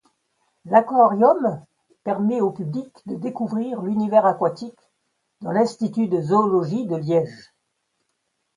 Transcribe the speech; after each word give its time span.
L'aquarium 0.65 1.63
permet 2.03 2.41
au 2.41 2.49
public 2.49 2.91
de 3.05 3.15
découvrir 3.17 3.83
l'univers 3.83 4.25
aquatique 4.25 4.91
dans 5.41 5.51
l'Institut 5.51 6.07
de 6.07 6.19
zoologie 6.23 6.87
de 6.87 6.95
Liège. 6.95 7.51